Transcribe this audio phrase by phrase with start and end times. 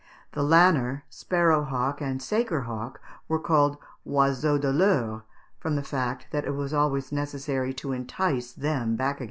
[0.31, 5.21] The lanner, sparrow hawk, and saker hawk were called oiseaux de leure,
[5.59, 9.19] from the fact that it was always necessary to entice them back again.